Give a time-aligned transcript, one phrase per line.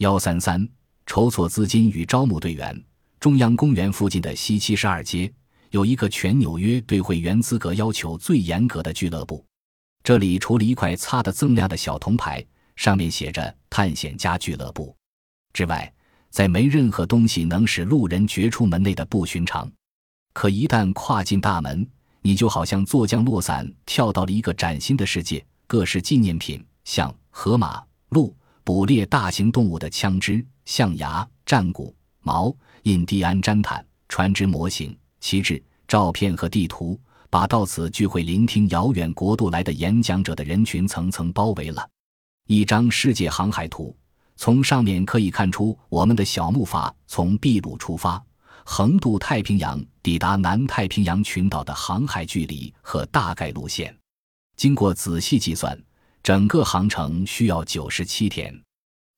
[0.00, 0.66] 幺三三，
[1.04, 2.84] 筹措资金与招募队员。
[3.18, 5.30] 中央公园附近的西七十二街
[5.72, 9.44] 有一个全纽约对会员资格要求最严格的俱乐部，
[10.02, 12.42] 这里除了一块擦得锃亮的小铜牌，
[12.76, 14.96] 上面写着“探险家俱乐部”
[15.52, 15.92] 之外，
[16.30, 19.70] 再没任何东西能使路人觉出门内的不寻常。
[20.32, 21.86] 可一旦跨进大门，
[22.22, 25.44] 你就好像坐降落伞，跳到了一个崭新的世界。
[25.66, 28.34] 各式纪念品，像河马、鹿、
[28.64, 41.88] 捕猎大型动物的枪支、象牙、战鼓、矛、印第安毡毯、船只模型、旗帜、照片和地图，把到此聚会聆听遥远国度来的演讲者的人群层层包围了。
[42.46, 43.96] 一张世界航海图，
[44.36, 48.22] 从上面可以看出我们的小木筏从秘鲁出发，
[48.64, 53.96] 横渡太平洋，抵达南太平洋群岛的航海距离和大概路线。
[54.56, 55.80] 经过仔细计算，
[56.22, 58.54] 整个航程需要九十七天，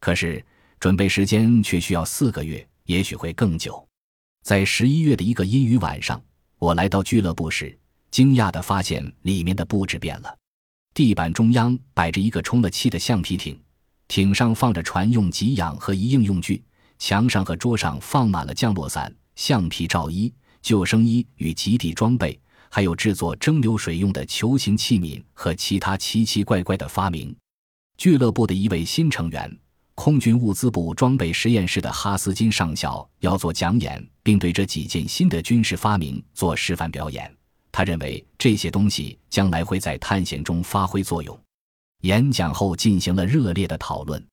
[0.00, 0.44] 可是
[0.78, 3.86] 准备时间却需要四个月，也许会更久。
[4.42, 6.22] 在十一月的一个阴雨晚上，
[6.58, 7.76] 我来到俱乐部时，
[8.10, 10.36] 惊讶地发现里面的布置变了。
[10.92, 13.58] 地板中央摆着一个充了气的橡皮艇，
[14.08, 16.62] 艇上放着船用给养和一应用具，
[16.98, 22.38] 墙上和桌上放满了降落伞、橡皮罩衣、救生衣与极地装备。
[22.70, 27.36] 还有制作蒸馏水用的球形器皿和其他奇奇怪怪的发明。
[27.98, 29.58] 俱乐部的一位新成员，
[29.94, 37.30] 空军物资部装备实验室的哈斯金上校要做讲演，并对这几件新的军事发明做示范表演。
[37.72, 41.38] 他认为这些东西将来会在探险中发挥作用。
[42.02, 44.24] 演讲后进行了热烈的讨论。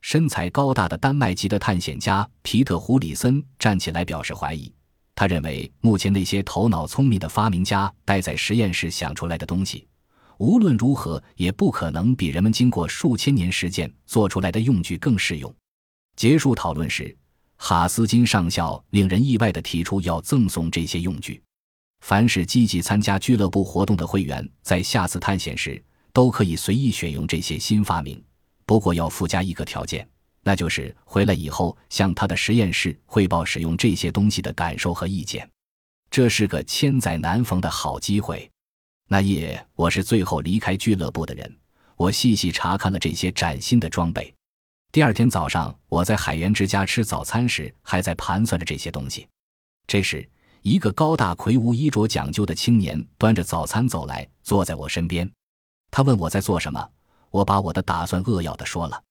[0.00, 4.70] 身材高大的丹麦籍的探险家皮特·胡里森站起来表示怀疑。
[5.14, 9.86] 他认为，目前那些头脑聪明的发明家待在实验室想出来的东西，
[10.38, 15.54] 无论如何也不可能比人们经过数千年实践做出来的用具更适用。
[16.16, 17.16] 结束讨论时，
[17.56, 21.40] 哈斯金上校令人意外地提出要赠送这些用具。
[22.00, 28.22] 凡是积极参加俱乐部活动的会员，在下次探险时都可以随意选用这些新发明，
[28.66, 30.06] 不过要附加一个条件。
[30.46, 35.48] 那就是回来以后向他的实验室汇报使用这些东西的感受和意见，
[36.10, 38.48] 这是个千载难逢的好机会。
[39.08, 41.56] 那夜我是最后离开俱乐部的人，
[41.96, 44.32] 我细细查看了这些崭新的装备。
[44.92, 49.26] 第二天早上，我在海员之家吃早餐时，还在盘算着这些东西。
[49.86, 50.28] 这时，
[50.60, 55.28] 一个高大魁梧、衣着讲究的青年端着早餐走来，坐在我身边。
[55.90, 56.86] 他问我在做什么，
[57.30, 59.02] 我把我的打算扼要的说了。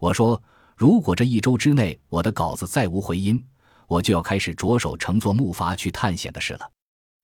[0.00, 0.42] 我说。
[0.76, 3.42] 如果这一周之内我的稿子再无回音，
[3.86, 6.70] 我就要开始着手乘坐木筏去探险的事了。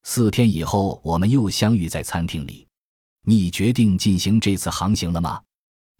[0.05, 2.67] 四天以后，我们又相遇在餐厅里。
[3.25, 5.43] 你决定进行这次航行了吗？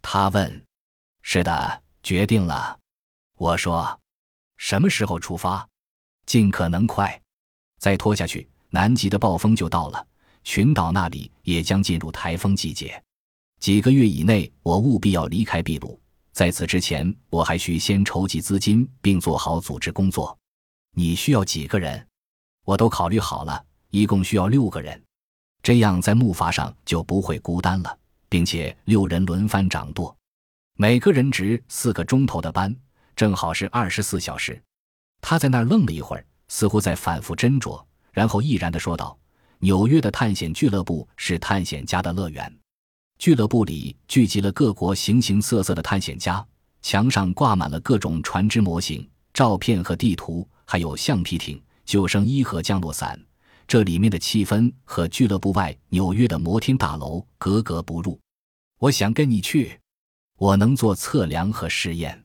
[0.01, 0.65] 他问。
[1.21, 2.79] 是的，决定了。
[3.37, 3.99] 我说。
[4.57, 5.67] 什么时候出发？
[6.25, 7.21] 尽可能快。
[7.77, 10.05] 再拖下去，南极的暴风就到了，
[10.43, 13.01] 群岛那里也将进入台风季节。
[13.59, 15.99] 几个月以内，我务必要离开秘鲁。
[16.39, 20.39] 在此之前，我还需先筹集资金，并做好组织工作。
[20.95, 22.07] 你需要几个人？
[22.63, 25.03] 我都考虑好了，一共需要六个人。
[25.61, 30.15] 这样在木筏上就不会孤单了，并且六人轮番掌舵，
[30.77, 32.73] 每个人值四个钟头的班，
[33.17, 34.63] 正好是二十四小时。
[35.19, 37.83] 他在那儿愣了一会儿，似乎在反复斟酌，
[38.13, 39.19] 然后毅然地说道
[39.59, 42.59] ：“纽约的探险俱乐部是探险家的乐园。”
[43.19, 46.43] 俱乐部里聚集了各国形形色色的探险家，
[46.81, 53.19] 墙上挂满了各种船只模型、照片和地图，还有橡皮艇、救生衣和降落伞。
[53.67, 58.17] 这里面的气氛和俱乐部外纽约的摩天大楼格格不入。
[58.79, 59.77] 我想跟你去，
[60.37, 62.23] 我能做测量和试验。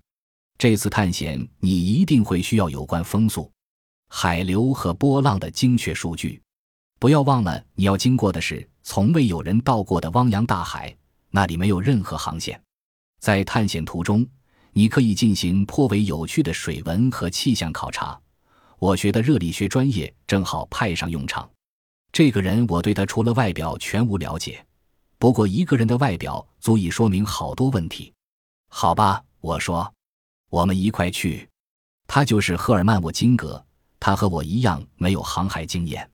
[0.59, 3.51] 这次探险你一定会需要有关风速、
[4.11, 6.41] 海流和波浪的精确数据。
[7.01, 10.95] 不要忘了，你要经过的是从未有人到过的汪洋大海，
[11.31, 12.63] 那里没有任何航线。
[13.19, 14.25] 在探险途中，
[14.73, 18.19] 你可以进行颇为有趣的水文和气象考察。
[18.79, 21.51] 我学的热力学专业正好派上用场。
[22.13, 24.65] 这个人，我对他除了外表全无了解。
[25.19, 28.13] 不过，一个人的外表足以说明好多问题。
[28.69, 29.91] 好吧，我说，
[30.51, 31.49] 我们一块去。
[32.07, 33.65] 他就是赫尔曼·沃金格，
[33.99, 36.09] 他和我一样没有航海经验。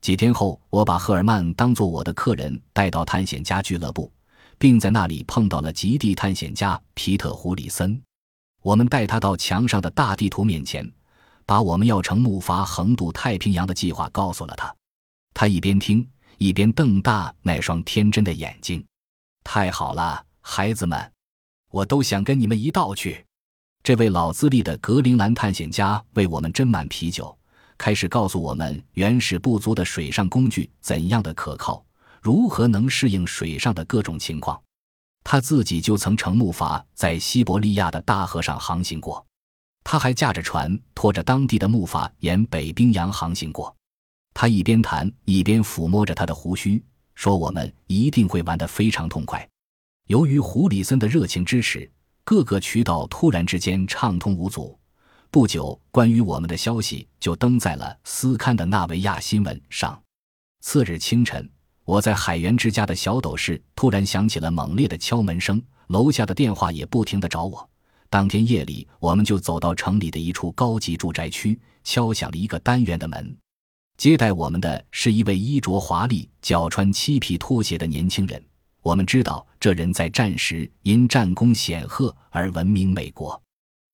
[0.00, 4.12] 几天后，我把赫尔曼当做我的客人带到探险家俱乐部，
[4.58, 8.00] 并在那里碰到了极地探险家皮特·胡里森。
[8.62, 10.88] 我们带他到墙上的大地图面前，
[11.44, 14.74] 把我们要乘木筏横渡太平洋的计划告诉了他。
[15.34, 16.08] 他一边听，
[16.38, 18.84] 一边瞪大那双天真的眼睛。
[19.44, 21.12] “太好了，孩子们，
[21.70, 23.24] 我都想跟你们一道去。”
[23.82, 27.36] 这位老资历的格陵兰探险家为我们斟满啤酒，
[27.78, 31.84] 开始告诉我们原始不足的水上工具怎样的可靠，
[32.20, 34.60] 如何能适应水上的各种情况。
[35.24, 39.24] 他自己就曾乘木筏在西伯利亚的大河上航行过，
[39.84, 43.74] 他还驾着船拖着当地的木筏沿北冰洋航行过。
[44.34, 46.82] 他一边谈一边抚摸着他的胡须，
[47.14, 49.48] 说：“我们一定会玩得非常痛快。”
[50.08, 51.90] 由于胡里森的热情支持。
[52.28, 54.76] 各个渠道突然之间畅通无阻，
[55.30, 60.00] 不久，关于我们的消息就登在了斯堪的纳维亚新闻上。
[60.60, 61.48] 次日清晨，
[61.84, 67.68] 我在海员之家的小斗室突然响起了猛烈的敲门声，楼下的电话也不停地找我。
[68.08, 73.36] 当天夜里，我们就走到城里的一处高级住宅区，敲响了一个单元的门。
[73.98, 78.42] 接待我们的是一位衣着华丽、脚穿漆皮拖鞋的年轻人。
[78.82, 83.40] 我们知道，这人在战时因战功显赫而闻名美国。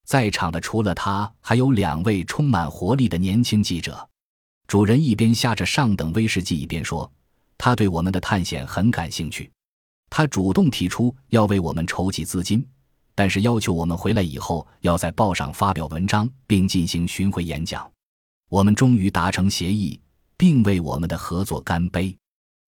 [0.04, 4.08] 在场的除了他，还有两位充满活力的年轻记者。
[4.66, 7.10] 主人一边下着上等威士忌，一边说
[7.58, 9.50] ：“他对我们的探险很感兴趣。
[10.10, 12.66] 他主动提出要为我们筹集资金，
[13.14, 17.90] 但是要求我们回来以后要在报上发表文章，并进行巡回演讲。
[18.48, 20.00] 我们终于达成协议，
[20.36, 22.16] 并为我们的合作干杯。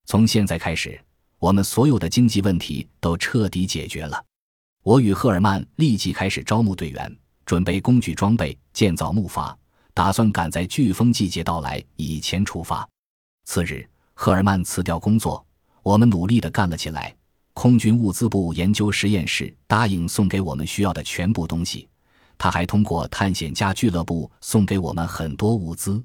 [0.06, 1.00] 从现在开始。”
[1.40, 4.24] 我们所有的经济问题都彻底解决了。
[4.82, 9.54] 我与赫尔曼立即开始招募队员，准备工具装备，建造木筏，
[9.92, 12.88] 打算赶在飓风季节到来以前出发。
[13.44, 15.44] 次日，赫尔曼辞掉工作，
[15.82, 17.14] 我们努力地干了起来。
[17.52, 21.88] 空军物资部研究实验室答应送给我们需要的全部东西，
[22.36, 26.02] 他还通过探险家俱乐部送给我们很多物资。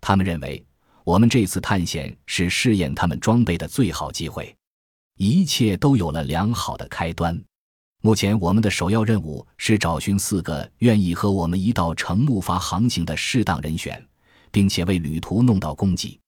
[0.00, 0.62] 他们认为，
[1.04, 4.54] 我们这次探险是试验他们装备的最好机会。
[5.16, 7.42] 一切都有了良好的开端。
[8.04, 14.04] 目前，我们的首要任务是找寻四个愿意和我们一道乘木筏航行的适当人选，
[14.50, 16.18] 并且为旅途弄到供给。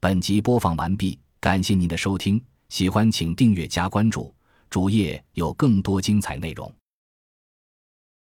[0.00, 4.34] 本集播放完毕，感谢您的收听，喜欢请订阅加关注，
[4.70, 6.74] 主页有更多精彩内容。